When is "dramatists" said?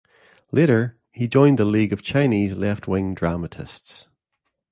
3.13-4.07